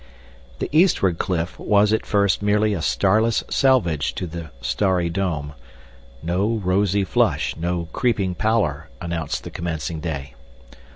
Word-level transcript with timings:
The 0.57 0.67
eastward 0.71 1.19
cliff 1.19 1.59
was 1.59 1.93
at 1.93 2.07
first 2.07 2.41
merely 2.41 2.73
a 2.73 2.81
starless 2.81 3.43
selvedge 3.51 4.15
to 4.15 4.25
the 4.25 4.49
starry 4.59 5.11
dome. 5.11 5.53
No 6.23 6.55
rosy 6.63 7.03
flush, 7.03 7.55
no 7.55 7.87
creeping 7.93 8.33
pallor, 8.33 8.89
announced 8.99 9.43
the 9.43 9.51
commencing 9.51 9.99
day. 9.99 10.33